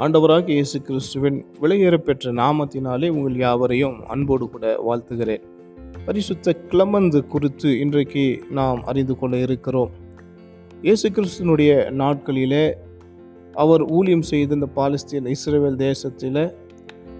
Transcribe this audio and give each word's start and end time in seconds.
ஆண்டவராக 0.00 0.48
இயேசு 0.52 0.82
கிறிஸ்துவின் 0.82 1.44
விலையேறப்பெற்ற 1.62 2.30
நாமத்தினாலே 2.32 3.08
உங்கள் 3.08 3.36
யாவரையும் 3.36 3.96
அன்போடு 4.06 4.50
கூட 4.50 4.66
வாழ்த்துகிறேன். 4.86 5.42
பரிசுத்த 6.06 6.54
கிளமந்து 6.70 7.26
குறித்து 7.26 7.80
இன்றைக்கு 7.80 8.42
நாம் 8.50 8.80
அறிந்து 8.82 9.18
கொள்ள 9.18 9.36
இருக்கிறோம். 9.36 9.90
இயேசு 10.82 11.10
கிறிஸ்துவனுடைய 11.10 11.90
நாட்களிலே 11.90 12.64
அவர் 13.54 13.82
ஊழியம் 13.82 14.22
செய்த 14.22 14.54
இந்த 14.54 14.68
பாலஸ்தீன் 14.76 15.26
இஸ்ரேல் 15.26 15.76
தேசத்தில் 15.76 16.42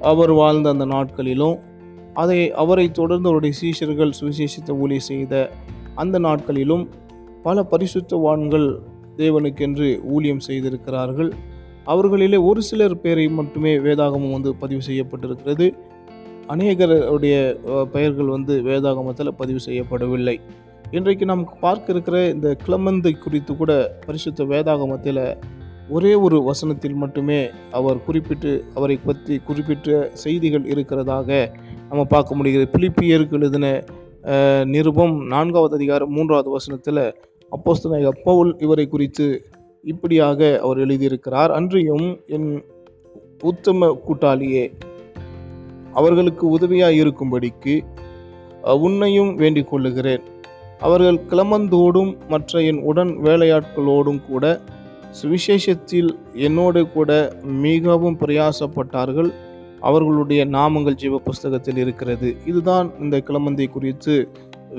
அவர் 0.01 0.33
வாழ்ந்த 0.33 0.69
அந்த 0.69 0.85
நாட்களிலும் 0.85 1.59
அதை 2.15 2.51
அவரை 2.53 2.91
தொடர்ந்து 2.91 3.29
அவருடைய 3.29 3.55
சீஷர்கள் 3.63 4.19
சுவிசேஷித்த 4.21 4.71
ஊழியம் 4.71 5.09
செய்த 5.13 5.51
அந்த 5.95 6.19
நாட்களிலும் 6.19 6.89
பல 7.43 7.67
பரிசுத்தவான்கள் 7.71 8.69
தேவனுக்கென்று 9.17 10.03
ஊழியம் 10.03 10.45
செய்திருக்கிறார்கள். 10.47 11.33
அவர்களிலே 11.87 12.39
ஒரு 12.49 12.63
சிலர் 12.63 13.01
பேரை 13.01 13.29
மட்டுமே 13.29 13.73
வேதாகமம் 13.79 14.35
வந்து 14.37 14.51
பதிவு 14.55 14.83
செய்யப்பட்டிருக்கிறது. 14.89 15.67
அநேகருடைய 16.53 17.37
பெயர்கள் 17.95 18.35
வந்து 18.37 18.55
வேதாகமத்தில் 18.69 19.39
பதிவு 19.41 19.61
செய்யப்படவில்லை. 19.67 20.37
இன்றைக்கு 20.91 21.25
நாம் 21.25 21.45
பார்க்க 21.61 21.93
இருக்கிற 21.93 22.17
இந்த 22.29 22.49
கிளமந்தை 22.65 23.13
குறித்து 23.19 23.53
கூட 23.57 23.73
பரிசுத்த 24.07 24.45
வேதாகமத்தில் 24.45 25.25
ஒரே 25.89 26.13
ஒரு 26.15 26.37
வசனத்தில் 26.43 27.01
மட்டுமே 27.03 27.39
அவர் 27.79 28.05
குறிப்பிட்டு 28.05 28.51
அவரை 28.75 28.97
பற்றி 28.97 29.35
குறிப்பிட்ட 29.49 30.11
செய்திகள் 30.25 30.65
இருக்கிறதாக 30.73 31.31
நம்ம 31.89 32.05
பார்க்க 32.05 32.35
முடிகிறது. 32.35 32.69
பிலிப்பியருக்கு 32.75 33.39
எழுதின 33.39 33.67
நிருபம் 34.65 35.17
நான்காவது 35.27 35.75
அதிகாரம் 35.75 36.13
மூன்றாவது 36.17 36.51
வசனத்தில் 36.51 37.03
அப்போஸ்தலனாகிய 37.53 38.13
பவுல் 38.25 38.53
இவரை 38.59 38.89
குறித்து 38.89 39.27
இப்படியாக 39.83 40.59
அவர் 40.63 40.79
எழுதியிருக்கிறார். 40.79 41.51
அன்றியும் 41.59 42.07
என் 42.27 42.51
உத்தம 43.43 43.89
கூட்டாளியே 44.07 44.65
அவர்களுக்கு 45.93 46.45
உதவியாக 46.49 46.93
இருக்கும்படிக்கு 46.93 47.75
உன்னையும் 48.87 49.35
வேண்டிக் 49.35 49.71
கொள்ளுகிறேன். 49.71 50.23
அவர்கள் 50.79 51.19
கிளமந்தோடும் 51.31 52.13
மற்ற 52.29 52.63
என் 52.63 52.81
உடன் 52.91 53.13
வேலையாட்களோடும் 53.25 54.21
கூட 54.29 54.61
சுவிசேஷத்தில் 55.23 56.11
என்னோடு 56.33 56.81
கூட 56.89 57.11
மிகவும் 57.43 58.19
பிரயாசப்பட்டார்கள். 58.19 59.31
அவர்களுடைய 59.81 60.47
நாமங்கள் 60.47 61.01
ஜீவ 61.03 61.19
புஸ்தகத்தில் 61.19 61.77
இருக்கிறது. 61.77 62.37
இதுதான் 62.47 62.89
இந்த 63.01 63.17
கிளமந்தை 63.27 63.67
குறித்து 63.71 64.29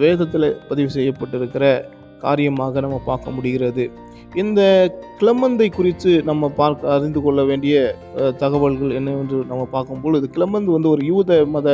வேதத்தில் 0.04 0.48
பதிவு 0.70 0.90
செய்யப்பட்டிருக்கிற 0.96 1.66
காரியமாக 2.24 2.82
நம்ம 2.82 3.00
பார்க்க 3.06 3.32
முடிகிறது. 3.32 3.84
இந்த 4.36 4.62
கிளமந்தை 5.20 5.68
குறித்து 5.72 6.12
நம்ம 6.24 6.50
பார்க்க 6.56 6.94
அறிந்து 6.94 7.22
கொள்ள 7.22 7.42
வேண்டிய 7.44 7.76
தகவல்கள் 8.38 8.96
என்னவென்று 8.96 9.40
நம்ம 9.48 9.66
பார்க்கும்பொழுது 9.72 10.28
கிளமந்து 10.30 10.72
வந்து 10.72 10.90
ஒரு 10.90 11.04
யூத 11.06 11.46
மத 11.50 11.70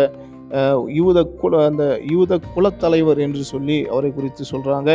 யூத 0.96 1.20
குல 1.40 1.64
அந்த 1.66 1.84
யூத 2.12 2.40
குலத்தலைவர் 2.54 3.20
என்று 3.20 3.44
சொல்லி 3.46 3.78
அவரை 3.88 4.10
குறித்து 4.14 4.44
சொல்கிறாங்க 4.52 4.92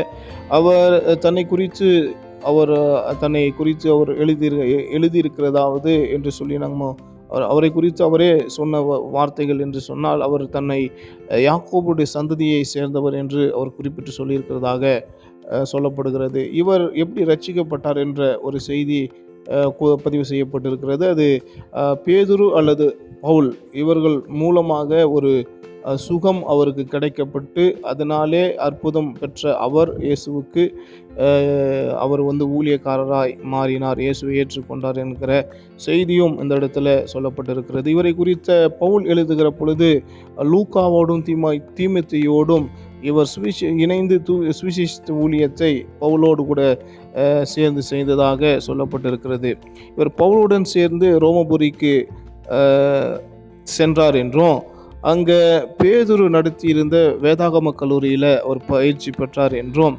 அவர் 0.51 0.95
தன்னை 1.19 1.45
குறித்து 1.47 1.89
அவர் 2.43 2.73
தன்னை 3.19 3.43
குறித்து 3.53 3.87
அவர் 3.93 4.11
எழுதி 4.17 4.49
எழுதியிருக்கிறதாவது 4.99 5.93
என்று 6.11 6.31
சொல்லி 6.33 6.59
நம்ம 6.59 6.89
அவர் 7.31 7.45
அவரை 7.47 7.69
குறித்து 7.71 8.03
அவரே 8.05 8.29
சொன்ன 8.49 8.81
வ- 8.81 9.03
வார்த்தைகள் 9.11 9.61
என்று 9.61 9.81
சொன்னால் 9.83 10.21
அவர் 10.21 10.45
தன்னை 10.49 10.81
யாக்கோபுடைய 11.45 12.07
சந்ததியை 12.15 12.61
சேர்ந்தவர் 12.69 13.15
என்று 13.15 13.43
அவர் 13.55 13.77
குறிப்பிட்டு 13.77 14.13
சொல்லியிருக்கிறதாக 14.19 14.83
சொல்லப்படுகிறது. 15.51 16.53
இவர் 16.53 16.93
எப்படி 16.93 17.27
ரட்சிக்கப்பட்டார் 17.27 17.97
என்ற 17.97 18.39
ஒரு 18.39 18.61
செய்தி 18.61 19.11
கு- 19.51 19.95
பதிவு 19.95 20.23
செய்யப்பட்டிருக்கிறது. 20.31 21.09
அது 21.09 21.43
பேதுரு 22.05 22.51
அல்லது 22.51 22.97
பவுல் 23.21 23.59
இவர்கள் 23.73 24.23
மூலமாக 24.27 25.11
ஒரு 25.11 25.49
சுகம் 25.95 26.47
அவருக்கு 26.47 26.83
கிடைக்கப்பட்டு 26.83 27.81
அதனாலே 27.81 28.55
அற்புதம் 28.55 29.17
பெற்ற 29.21 29.57
அவர் 29.57 29.99
இயேசுவுக்கு 29.99 30.73
அவர் 31.95 32.23
வந்து 32.23 32.63
ஊழியக்காரராய் 32.63 33.43
மாறினார். 33.43 34.01
இயேசுவை 34.01 34.37
ஏற்றுக்கொண்டார் 34.37 34.97
என்கிற 34.97 35.49
செய்தியும் 35.75 36.39
இந்த 36.39 36.55
இடத்துல 36.55 37.07
சொல்லப்பட்டிருக்கிறது. 37.13 37.87
இவரை 37.87 38.15
குறித்த 38.15 38.77
பவுல் 38.79 39.05
எழுதுகிற 39.05 39.51
பொழுது 39.51 40.03
லூக்காவோடும் 40.37 41.23
தீமா 41.23 41.63
தீமத்தையோடும் 41.75 42.67
இவர் 43.11 43.31
சுவிசே 43.35 43.69
இணைந்து 43.85 44.17
தூ 44.29 44.35
சுவிசிஷ்ட 44.59 45.17
ஊழியத்தை 45.25 45.71
பவுலோடு 46.03 46.43
கூட 46.51 46.61
சேர்ந்து 47.53 47.83
செய்ததாக 47.91 48.53
சொல்லப்பட்டிருக்கிறது. 48.67 49.51
இவர் 49.95 50.11
பவுலுடன் 50.23 50.67
சேர்ந்து 50.75 51.09
ரோமபுரிக்கு 51.25 51.95
சென்றார் 53.77 54.17
என்றும் 54.23 54.59
அங்கே 55.13 55.39
பேதுரு 55.81 56.27
நடத்தியிருந்த 56.37 56.97
வேதாகம 57.25 57.73
கல்லூரியில் 57.81 58.31
அவர் 58.45 58.61
பயிற்சி 58.73 59.11
பெற்றார் 59.19 59.55
என்றும் 59.63 59.97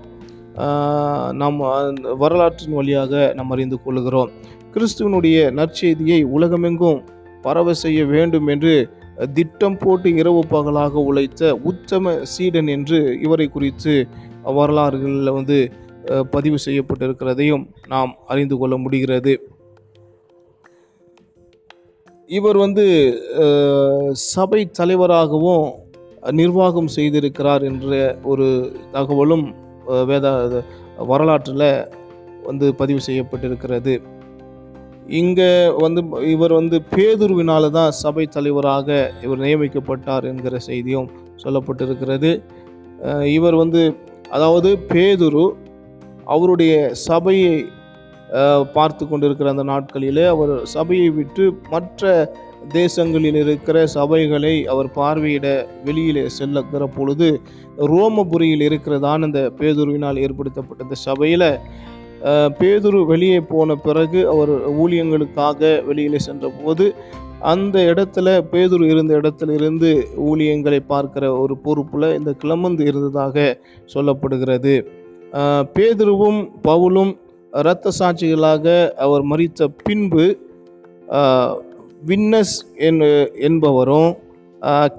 நாம் 1.41 1.57
அந்த 1.77 2.13
வரலாற்றின் 2.21 2.77
வழியாக 2.79 3.13
நாம் 3.37 3.51
அறிந்து 3.55 3.77
கொள்கிறோம். 3.85 4.31
கிறிஸ்துவனுடைய 4.73 5.37
நற்செய்தியை 5.59 6.19
உலகமெங்கும் 6.35 7.01
பரவ 7.45 7.73
செய்ய 7.81 7.99
வேண்டும் 8.13 8.47
என்று 8.53 8.75
திட்டம் 9.33 9.77
போட்டு 9.77 10.09
இரவு 10.21 10.41
பகலாக 10.47 11.03
உழைத்த 11.09 11.55
உத்தம 11.71 12.13
சீடன் 12.33 12.67
என்று 12.67 12.99
இவரை 13.21 13.47
குறித்து 13.49 13.93
வரலாறுகளில் 14.59 15.35
வந்து 15.39 15.57
பதிவு 16.31 16.57
செய்யப்பட்டிருக்கிறதையும் 16.65 17.63
நாம் 17.87 18.11
அறிந்து 18.27 18.57
கொள்ள 18.57 18.77
முடிகிறது. 18.77 19.33
இவர் 22.29 22.57
வந்து 22.57 22.85
சபை 24.13 24.61
தலைவராகவும் 24.79 25.65
நிர்வாகம் 26.39 26.93
செய்திருக்கிறார் 26.95 27.63
என்ற 27.63 28.17
ஒரு 28.23 28.47
தகவலும் 28.91 29.45
வேதா 30.11 30.31
வேத 30.49 30.63
வரலாற்றில் 31.11 31.67
வந்து 32.43 32.75
பதிவு 32.75 33.01
செய்யப்பட்டிருக்கிறது. 33.07 33.93
இங்கே 35.07 35.49
வந்து 35.77 36.01
இவர் 36.25 36.53
வந்து 36.53 36.81
பேதுருவினால 36.95 37.69
தான் 37.71 37.91
சபை 37.91 38.25
தலைவராக 38.27 39.11
இவர் 39.21 39.39
நியமிக்கப்பட்டார் 39.39 40.23
என்கிற 40.23 40.57
செய்தியும் 40.59 41.09
சொல்லப்பட்டிருக்கிறது. 41.43 42.31
இவர் 43.23 43.55
வந்து 43.55 43.81
அதாவது 44.31 44.69
பேதுரு 44.93 45.45
அவருடைய 46.25 46.73
சபையை 46.93 47.65
பார்த்து 48.73 49.07
கொண்டிருக்கிற 49.07 49.49
அந்த 49.49 49.63
நாட்களிலே 49.63 50.25
அவர் 50.27 50.53
சபையை 50.65 51.09
விட்டு 51.09 51.43
மற்ற 51.69 52.31
தேசங்களில் 52.73 53.35
இருக்கிற 53.35 53.87
சபைகளை 53.87 54.65
அவர் 54.67 54.89
பார்வையிட 54.95 55.47
வெளியிலே 55.83 56.23
செல்லுகிற 56.27 56.85
பொழுது 56.87 57.41
ரோமபுரியில் 57.77 58.61
இருக்கிறதான 58.61 59.25
இந்த 59.25 59.51
பேதுருவினால் 59.59 60.17
ஏற்படுத்தப்பட்ட 60.17 60.83
இந்த 60.83 60.95
சபையில் 60.95 61.47
பேதுரு 62.59 63.05
வெளியே 63.05 63.39
போன 63.39 63.75
பிறகு 63.75 64.29
அவர் 64.29 64.53
ஊழியங்களுக்காக 64.83 65.85
வெளியிலே 65.85 66.17
சென்றபோது 66.17 66.95
அந்த 67.39 67.79
இடத்துல 67.79 68.27
பேதுரு 68.51 68.85
இருந்த 68.89 69.17
இடத்துல 69.17 69.53
இருந்து 69.53 70.07
ஊழியங்களை 70.17 70.79
பார்க்கிற 70.87 71.37
ஒரு 71.37 71.57
பொறுப்பில் 71.57 72.15
இந்த 72.17 72.31
கிளமந்து 72.33 72.83
இருந்ததாக 72.85 73.57
சொல்லப்படுகிறது. 73.93 74.75
பேதுருவும் 75.75 76.39
பவுலும் 76.63 77.11
இரத்த 77.53 77.91
சாட்சிகளாக 77.99 78.93
அவர் 78.95 79.23
மறித்த 79.23 79.67
பின்பு 79.83 80.25
வின்னஸ் 82.07 82.55
என்பவரும் 83.39 84.11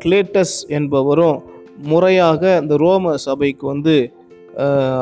கிளேட்டஸ் 0.04 0.56
என்பவரும் 0.68 1.42
முறையாக 1.82 2.56
அந்த 2.56 2.76
ரோம 2.76 3.16
சபைக்கு 3.16 3.66
வந்து 3.66 3.96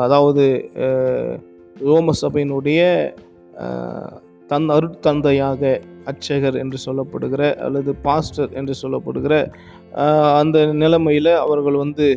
அதாவது 0.03 0.45
ரோம 1.75 2.13
சபையினுடைய 2.21 2.81
தன் 4.47 4.67
அருட்தந்தையாக 4.69 5.61
அர்ச்சகர் 6.09 6.57
என்று 6.61 6.77
சொல்லப்படுகிற 6.85 7.41
அல்லது 7.65 7.91
பாஸ்டர் 7.95 8.51
என்று 8.59 8.73
சொல்லப்படுகிற 8.81 9.33
அந்த 10.39 10.57
நிலைமையில் 10.81 11.31
அவர்கள் 11.43 11.77
வந்து 11.81 12.07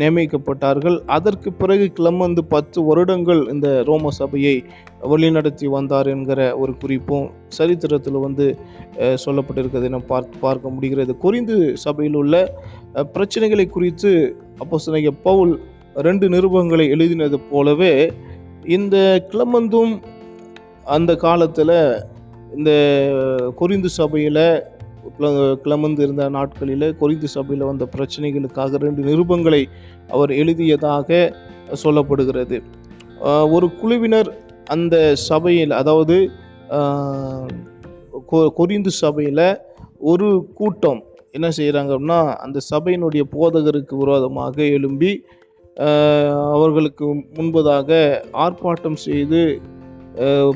நியமிக்கப்பட்டார்கள். 0.00 0.96
அதற்கு 1.16 1.50
பிறகு 1.52 1.86
கிளம்பந்து 1.98 2.42
பத்து 2.44 2.78
வருடங்கள் 2.84 3.42
இந்த 3.52 3.68
ரோம 3.88 4.10
சபையை 4.10 4.54
வழிநடத்தி 5.12 5.66
வந்தார் 5.76 6.08
என்கிற 6.14 6.40
ஒரு 6.56 6.74
குறிப்பும் 6.82 7.26
சரித்திரத்தில் 7.58 8.18
வந்து 8.26 8.46
சொல்லப்பட்டிருக்கிறது. 9.24 9.24
சொல்லப்பட்டிருக்கிறதை 9.24 10.02
பார்த்து 10.12 10.44
பார்க்க 10.46 10.74
முடிகிறது. 10.76 11.14
குறிந்து 11.24 11.56
சபையில் 11.86 12.18
உள்ள 12.22 12.34
பிரச்சனைகளை 13.16 13.68
குறித்து 13.68 14.12
அப்போ 14.58 15.12
பவுல் 15.28 15.54
ரெண்டு 16.06 16.26
நிருபங்களை 16.28 16.86
எழுதினது 16.94 17.38
போலவே 17.50 17.92
இந்த 18.66 19.26
கிளமந்தும் 19.30 20.02
அந்த 20.84 21.16
காலத்தில் 21.16 22.02
இந்த 22.56 22.70
கொரிந்து 23.60 23.84
சபையில் 23.84 24.62
கிளமந்து 25.62 26.02
இருந்த 26.02 26.28
நாட்களில் 26.28 26.96
கொரிந்து 27.00 27.24
சபையில் 27.24 27.66
வந்த 27.66 27.88
பிரச்சனைகளுக்காக 27.96 28.76
ரெண்டு 28.76 29.02
நிருபங்களை 29.02 29.64
அவர் 30.08 30.30
எழுதியதாக 30.30 31.32
சொல்லப்படுகிறது. 31.84 32.62
ஒரு 33.50 33.76
குழுவினர் 33.76 34.34
அந்த 34.64 35.14
சபையில் 35.14 35.70
அதாவது 35.70 36.30
கொ- 38.32 38.52
கொரிந்து 38.56 38.86
சபையில் 38.86 39.58
ஒரு 39.98 40.48
கூட்டம் 40.54 41.02
என்ன 41.30 41.48
செய்கிறாங்க 41.48 41.90
அப்படின்னா 41.92 42.34
அந்த 42.34 42.60
சபையினுடைய 42.74 43.22
போதகருக்கு 43.32 43.96
விரோதமாக 43.96 44.62
எழும்பி 44.62 45.24
அவர்களுக்கு 46.54 47.04
முன்பதாக 47.06 47.88
ஆர்ப்பாட்டம் 48.32 48.94
செய்து 48.94 49.60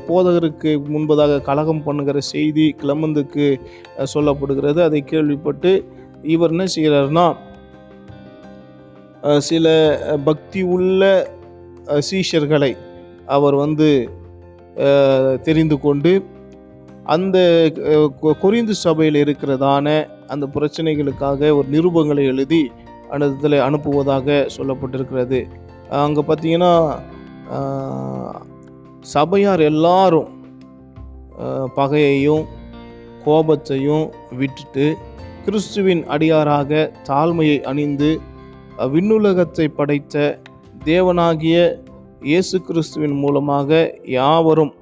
போதகருக்கு 0.07 0.71
முன்பதாக 0.93 1.41
கலகம் 1.41 1.83
பண்ணுகிற 1.83 2.19
செய்தி 2.19 2.75
கிளமந்துக்கு 2.81 3.59
சொல்லப்படுகிறது. 4.15 4.81
அதை 4.81 5.01
கேள்விப்பட்டு 5.01 5.71
இவர் 6.23 6.49
என்ன 6.49 6.65
செய்கிறார்னா 6.75 7.25
சில 9.37 9.67
பக்தி 10.23 10.61
உள்ள 10.61 11.01
சீஷர்களை 12.11 12.77
அவர் 13.25 13.55
வந்து 13.55 14.09
தெரிந்து 15.41 15.79
கொண்டு 15.79 16.25
அந்த 17.03 17.37
கொ- 18.21 18.33
கொரிந்து 18.41 18.69
சபையில் 18.69 19.23
இருக்கிறதான 19.23 19.87
அந்த 20.27 20.47
பிரச்சனைகளுக்காக 20.53 21.53
ஒரு 21.55 21.67
நிருபங்களை 21.71 22.23
எழுதி 22.25 22.71
அந்த 23.11 23.25
இதில் 23.35 23.65
அனுப்புவதாக 23.67 24.27
சொல்லப்பட்டிருக்கிறது. 24.57 25.39
அங்கே 25.99 26.21
பார்த்தீங்கன்னா 26.27 26.73
சபையார் 29.13 29.61
எல்லாரும் 29.61 30.29
பகையையும் 31.75 32.43
கோபத்தையும் 33.25 34.05
விட்டுட்டு 34.37 34.85
கிறிஸ்துவின் 35.45 36.03
அடியாராக 36.05 36.81
தாழ்மையை 37.09 37.57
அணிந்து 37.61 38.11
விண்ணுலகத்தை 38.93 39.65
படைத்த 39.69 40.15
தேவனாகிய 40.85 41.57
இயேசு 42.21 42.57
கிறிஸ்துவின் 42.61 43.15
மூலமாக 43.15 43.79
யாவரும் 44.15 44.73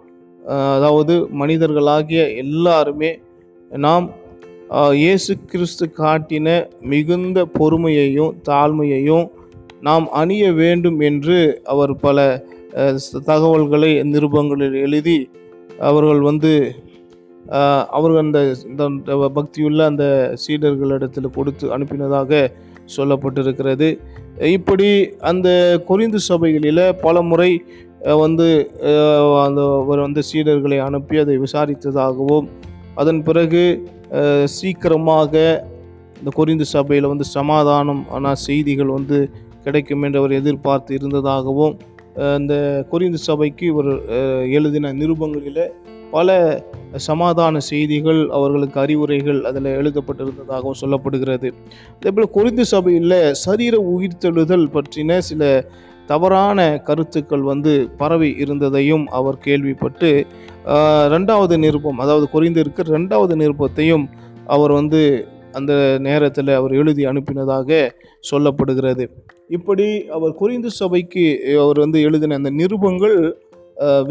அதாவது 0.75 1.15
மனிதர்களாகிய 1.41 2.21
எல்லாருமே 2.35 3.11
நாம் 3.71 4.05
இயேசு 4.69 5.33
கிறிஸ்து 5.51 5.85
காட்டின 5.97 6.47
மிகுந்த 6.81 7.39
பொறுமையையும் 7.59 8.33
தாழ்மையையும் 8.49 9.25
நாம் 9.81 10.05
அணிய 10.11 10.53
வேண்டும் 10.53 10.99
என்று 10.99 11.37
அவர் 11.63 11.93
பல 11.95 12.17
தகவல்களை 13.25 13.91
நிருபங்களில் 14.11 14.77
எழுதி 14.81 15.17
அவர்கள் 15.79 16.21
வந்து 16.21 16.53
அவர்கள் 17.89 18.23
அந்த 18.25 18.39
பக்தியுள்ள 19.37 19.85
அந்த 19.85 20.05
சீடர்களிடத்தில் 20.43 21.35
கொடுத்து 21.35 21.77
அனுப்பினதாக 21.77 22.31
சொல்லப்பட்டிருக்கிறது. 22.97 23.87
இப்படி 24.55 24.89
அந்த 25.19 25.49
குறிந்து 25.87 26.19
சபைகளில் 26.29 26.85
பல 27.01 27.21
முறை 27.21 27.51
வந்து 28.23 28.49
அந்த 29.45 29.61
அவர் 29.83 29.99
வந்து 29.99 30.21
சீடர்களை 30.31 30.77
அனுப்பி 30.79 31.17
அதை 31.17 31.37
விசாரித்ததாகவும் 31.37 32.47
அதன் 32.95 33.23
பிறகு 33.23 33.63
சீக்கிரமாக 34.45 35.33
இந்த 36.19 36.31
கொரிந்து 36.35 36.65
சபையில் 36.65 37.07
வந்து 37.07 37.23
சமாதானம் 37.23 38.01
ஆனால் 38.09 38.41
செய்திகள் 38.47 38.95
வந்து 38.97 39.19
கிடைக்கும் 39.63 40.03
என்று 40.03 40.19
அவர் 40.19 40.31
எதிர்பார்த்து 40.31 40.93
இருந்ததாகவும் 40.93 41.75
இந்த 42.39 42.55
கொரிந்து 42.89 43.19
சபைக்கு 43.19 43.65
இவர் 43.65 43.91
எழுதின 44.57 44.91
நிருபங்களில் 44.93 45.63
பல 46.11 46.37
சமாதான 47.07 47.59
செய்திகள் 47.59 48.21
அவர்களுக்கு 48.29 48.77
அறிவுரைகள் 48.79 49.39
அதில் 49.43 49.75
எழுதப்பட்டிருந்ததாகவும் 49.79 50.79
சொல்லப்படுகிறது. 50.81 51.49
அதேபோல் 51.99 52.33
குறிந்து 52.37 52.63
சபையில் 52.65 53.19
சரீர 53.45 53.75
உயிர்த்தெழுதல் 53.93 54.65
பற்றின 54.73 55.17
சில 55.19 55.43
தவறான 56.07 56.59
கருத்துக்கள் 56.87 57.41
வந்து 57.41 57.73
பரவி 57.97 58.29
இருந்ததையும் 58.43 59.05
அவர் 59.07 59.37
கேள்விப்பட்டு 59.37 60.09
ரெண்டாவது 61.13 61.55
நிருபம் 61.57 61.99
அதாவது 62.03 62.25
கொரிந்திற்கு 62.33 62.81
ரெண்டாவது 62.95 63.33
நிருபத்தையும் 63.35 64.05
அவர் 64.47 64.71
வந்து 64.71 65.01
அந்த 65.57 65.73
நேரத்தில் 65.99 66.51
அவர் 66.57 66.73
எழுதி 66.73 67.03
அனுப்பினதாக 67.11 67.69
சொல்லப்படுகிறது. 68.31 69.05
இப்படி 69.49 69.85
அவர் 70.15 70.33
கொரிந்து 70.41 70.69
சபைக்கு 70.79 71.23
அவர் 71.61 71.79
வந்து 71.79 71.99
எழுதின 72.01 72.37
அந்த 72.37 72.51
நிருபங்கள் 72.51 73.17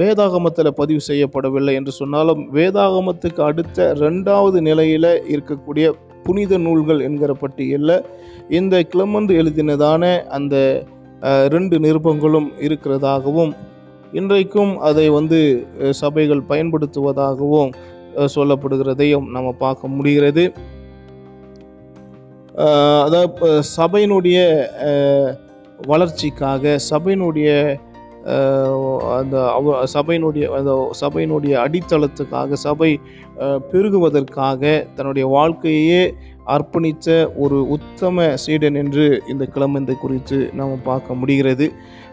வேதாகமத்தில் 0.01 0.71
பதிவு 0.73 1.01
செய்யப்படவில்லை 1.09 1.73
என்று 1.75 1.93
சொன்னாலும் 1.93 2.43
வேதாகமத்துக்கு 2.57 3.43
அடுத்த 3.43 3.89
ரெண்டாவது 4.01 4.59
நிலையில் 4.61 5.11
இருக்கக்கூடிய 5.35 5.89
புனித 6.25 6.59
நூல்கள் 6.59 7.01
என்கிற 7.01 7.33
பட்டியலில் 7.33 7.97
இந்த 8.51 8.83
கிளமந்து 8.83 9.33
எழுதினதான 9.35 10.05
அந்த 10.29 10.57
ரெண்டு 11.49 11.77
நிருபங்களும் 11.79 12.49
இருக்கிறதாகவும் 12.61 13.53
இன்றைக்கும் 14.13 14.73
அதை 14.89 15.07
வந்து 15.09 15.39
சபைகள் 16.01 16.49
பயன்படுத்துவதாகவும் 16.49 17.73
சொல்லப்படுகிறதையும் 18.35 19.27
நம்ம 19.35 19.49
பார்க்க 19.65 19.89
முடிகிறது. 19.89 20.45
அதாவது 23.05 23.51
சபையினுடைய 23.77 24.39
வளர்ச்சிக்காக 25.91 26.79
சபையினுடைய 26.91 27.51
அந்த 29.19 29.37
அவ 29.51 29.75
சபையினுடைய 29.95 30.47
அந்த 30.59 30.73
சபையினுடைய 31.03 31.55
அடித்தளத்துக்காக 31.65 32.59
சபை 32.65 32.91
பெருகுவதற்காக 33.71 34.63
தன்னுடைய 34.97 35.27
வாழ்க்கையே 35.37 36.03
அர்ப்பணித்த 36.57 37.09
ஒரு 37.37 37.59
உத்தம 37.77 38.27
சீடன் 38.45 38.79
என்று 38.83 39.07
இந்த 39.29 39.45
கிழமந்தை 39.55 39.97
குறித்து 39.97 40.39
நாம் 40.55 40.85
பார்க்க 40.91 41.21
முடிகிறது. 41.21 41.67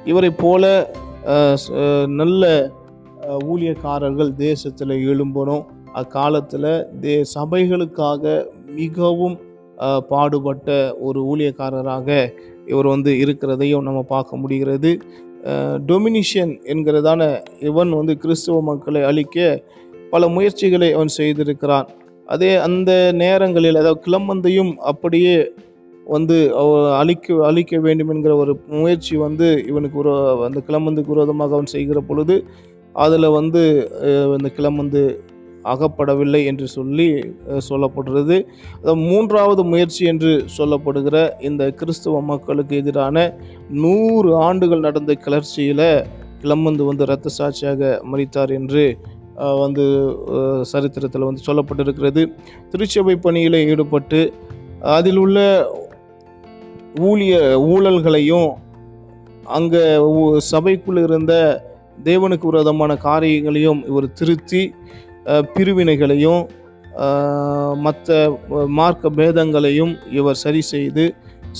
இவரைப் 0.05 0.39
போல 0.43 0.63
நல்ல 2.19 2.43
ஊழியக்காரர்கள் 3.51 4.31
தேசத்தில் 4.47 4.93
எழும்பணும். 5.09 5.63
அக்காலத்தில் 6.01 6.71
தே 7.03 7.15
சபைகளுக்காக 7.35 8.33
மிகவும் 8.79 9.37
பாடுபட்ட 10.09 10.69
ஒரு 11.07 11.19
ஊழியக்காரராக 11.31 12.09
இவர் 12.71 12.87
வந்து 12.93 13.11
இருக்கிறதையும் 13.23 13.87
நம்ம 13.87 14.01
பார்க்க 14.13 14.41
முடிகிறது. 14.41 14.91
டொமினிஷன் 15.89 16.53
என்கிறதான 16.73 17.21
இவன் 17.69 17.91
வந்து 17.99 18.13
கிறிஸ்துவ 18.23 18.61
மக்களை 18.69 19.01
அழிக்க 19.09 19.37
பல 20.13 20.27
முயற்சிகளை 20.35 20.89
அவன் 20.95 21.11
செய்திருக்கிறான். 21.17 21.87
அதே 22.33 22.51
அந்த 22.67 22.91
நேரங்களில் 23.23 23.79
அதாவது 23.81 24.03
கிளம்பந்தையும் 24.07 24.71
அப்படியே 24.91 25.35
வந்து 26.05 26.55
அவ- 26.55 26.97
அழிக்க 26.97 27.45
அழிக்க 27.45 27.79
வேண்டும் 27.79 28.09
என்கிற 28.09 28.35
ஒரு 28.35 28.59
முயற்சி 28.67 29.15
வந்து 29.17 29.65
இவனுக்கு 29.67 29.97
ஒரு 29.97 30.43
அந்த 30.43 30.61
கிளம்பந்துக்கு 30.67 31.07
விரோதமாக 31.07 31.53
அவன் 31.53 31.65
செய்கிற 31.65 31.99
பொழுது 32.01 32.45
அதில் 32.93 33.27
வந்து 33.27 33.63
இந்த 34.37 34.49
கிளம்பந்து 34.49 35.23
அகப்படவில்லை 35.63 36.45
என்று 36.45 36.67
சொல்லி 36.67 37.07
சொல்லப்படுறது. 37.69 38.45
மூன்றாவது 38.83 39.63
முயற்சி 39.63 40.05
என்று 40.05 40.45
சொல்லப்படுகிற 40.57 41.41
இந்த 41.41 41.71
கிறிஸ்துவ 41.71 42.21
மக்களுக்கு 42.21 42.75
எதிரான 42.75 43.33
நூறு 43.69 44.35
ஆண்டுகள் 44.35 44.79
நடந்த 44.79 45.13
கிளர்ச்சியில் 45.13 46.03
கிளம்பந்து 46.39 46.83
வந்து 46.83 47.03
இரத்த 47.03 47.29
சாட்சியாக 47.29 48.01
மறித்தார் 48.11 48.53
என்று 48.53 48.97
வந்து 49.35 49.85
சரித்திரத்தில் 50.61 51.21
வந்து 51.21 51.41
சொல்லப்பட்டிருக்கிறது. 51.47 52.33
திருச்சபை 52.69 53.15
பணியில் 53.15 53.67
ஈடுபட்டு 53.67 54.31
அதில் 54.81 55.17
உள்ள 55.17 55.39
ஊழிய 57.03 57.35
ஊழல்களையும் 57.67 58.49
அங்கே 59.49 59.81
சபைக்குள் 60.51 60.99
இருந்த 60.99 61.33
தேவனுக்கு 62.03 62.45
விரோதமான 62.45 62.95
காரியங்களையும் 63.03 63.81
இவர் 63.87 64.13
திருத்தி 64.13 64.61
பிரிவினைகளையும் 65.53 66.41
மற்ற 67.77 68.09
மார்க்க 68.75 69.09
பேதங்களையும் 69.09 69.95
இவர் 70.11 70.35
சரி 70.35 70.61
செய்து 70.65 71.05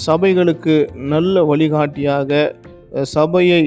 சபைகளுக்கு 0.06 0.76
நல்ல 1.10 1.44
வழிகாட்டியாக 1.44 2.32
சபையை 3.12 3.64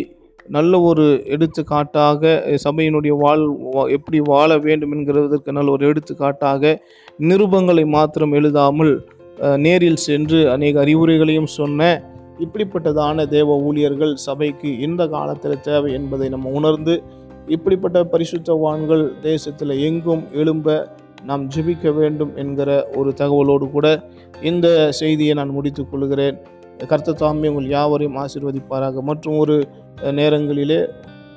நல்ல 0.48 0.80
ஒரு 0.80 1.04
எடுத்துக்காட்டாக 1.26 2.22
சபையினுடைய 2.64 3.14
வாழ் 3.18 3.42
வா- 3.66 3.90
எப்படி 3.90 4.18
வாழ 4.26 4.58
வேண்டும் 4.58 4.92
என்கிறதற்கு 4.94 5.52
நல்ல 5.52 5.70
ஒரு 5.70 5.86
எடுத்துக்காட்டாக 5.86 6.72
நிருபங்களை 7.20 7.84
மாத்திரம் 7.88 8.32
எழுதாமல் 8.32 8.92
நேரில் 9.56 9.96
சென்று 9.96 10.50
அநேக 10.50 10.84
அறிவுரைகளையும் 10.84 11.52
சொன்ன 11.58 12.02
இப்படிப்பட்டதான 12.38 13.28
தேவ 13.28 13.56
ஊழியர்கள் 13.56 14.16
சபைக்கு 14.16 14.78
இந்த 14.78 15.08
காலத்தில் 15.08 15.60
தேவை 15.60 15.92
என்பதை 15.92 16.28
நம்ம 16.28 16.48
உணர்ந்து 16.48 17.02
இப்படிப்பட்ட 17.46 18.04
பரிசுத்தவான்கள் 18.04 19.20
தேசத்தில் 19.20 19.80
எங்கும் 19.80 20.24
எழும்ப 20.32 20.96
நாம் 21.24 21.48
ஜெபிக்க 21.48 21.94
வேண்டும் 21.94 22.36
என்கிற 22.36 22.88
ஒரு 22.96 23.10
தகவலோடு 23.16 23.70
கூட 23.70 24.08
இந்த 24.42 24.92
செய்தியை 24.92 25.34
நான் 25.34 25.48
முடித்துக் 25.48 25.90
கொள்கிறேன். 25.90 26.36
கர்த்த 26.78 27.14
தாமி 27.20 27.48
உங்கள் 27.48 27.68
யாவரையும் 27.68 28.16
ஆசீர்வதிப்பாராக. 28.16 29.00
மற்றும் 29.00 29.38
ஒரு 29.38 29.68
நேரங்களிலே 30.10 30.86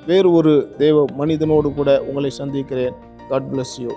வேறு 0.06 0.32
ஒரு 0.32 0.74
தேவ 0.78 1.04
மனிதனோடு 1.18 1.74
கூட 1.74 2.02
உங்களை 2.02 2.30
சந்திக்கிறேன். 2.30 2.92
God 3.28 3.48
bless 3.52 3.76
you 3.78 3.90